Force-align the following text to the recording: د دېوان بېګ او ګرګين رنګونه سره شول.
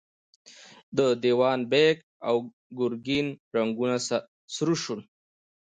د 0.97 0.99
دېوان 1.23 1.59
بېګ 1.71 1.97
او 2.27 2.35
ګرګين 2.79 3.27
رنګونه 3.55 3.97
سره 4.55 4.73
شول. 4.83 5.01